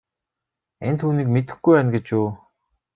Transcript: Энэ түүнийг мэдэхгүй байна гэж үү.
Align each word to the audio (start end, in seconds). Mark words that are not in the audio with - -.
Энэ 0.87 0.99
түүнийг 0.99 1.27
мэдэхгүй 1.31 1.73
байна 1.75 1.89
гэж 1.95 2.07
үү. 2.19 2.29